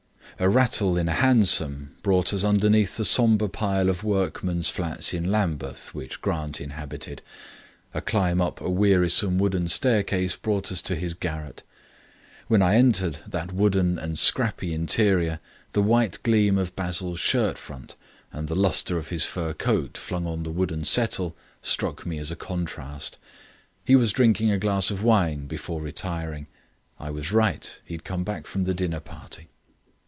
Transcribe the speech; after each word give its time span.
A 0.39 0.49
rattle 0.49 0.97
in 0.97 1.07
a 1.07 1.13
hansom 1.13 1.95
brought 2.01 2.33
us 2.33 2.43
underneath 2.43 2.97
the 2.97 3.05
sombre 3.05 3.47
pile 3.47 3.89
of 3.91 4.03
workmen's 4.03 4.69
flats 4.69 5.13
in 5.13 5.29
Lambeth 5.29 5.93
which 5.93 6.19
Grant 6.19 6.59
inhabited; 6.59 7.21
a 7.93 8.01
climb 8.01 8.41
up 8.41 8.59
a 8.59 8.67
wearisome 8.67 9.37
wooden 9.37 9.67
staircase 9.67 10.35
brought 10.35 10.71
us 10.71 10.81
to 10.83 10.95
his 10.95 11.13
garret. 11.13 11.61
When 12.47 12.63
I 12.63 12.77
entered 12.77 13.19
that 13.27 13.51
wooden 13.53 13.99
and 13.99 14.17
scrappy 14.17 14.73
interior, 14.73 15.39
the 15.73 15.83
white 15.83 16.17
gleam 16.23 16.57
of 16.57 16.75
Basil's 16.75 17.19
shirt 17.19 17.59
front 17.59 17.95
and 18.31 18.47
the 18.47 18.55
lustre 18.55 18.97
of 18.97 19.09
his 19.09 19.25
fur 19.25 19.53
coat 19.53 19.95
flung 19.95 20.25
on 20.25 20.41
the 20.41 20.49
wooden 20.51 20.85
settle, 20.85 21.37
struck 21.61 22.03
me 22.03 22.17
as 22.17 22.31
a 22.31 22.35
contrast. 22.35 23.19
He 23.85 23.95
was 23.95 24.11
drinking 24.11 24.49
a 24.49 24.57
glass 24.57 24.89
of 24.89 25.03
wine 25.03 25.45
before 25.45 25.81
retiring. 25.83 26.47
I 26.99 27.11
was 27.11 27.31
right; 27.31 27.79
he 27.85 27.93
had 27.93 28.03
come 28.03 28.23
back 28.23 28.47
from 28.47 28.63
the 28.63 28.73
dinner 28.73 29.01
party. 29.01 29.49